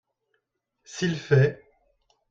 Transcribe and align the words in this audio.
S'il 0.83 1.15
fait. 1.15 1.61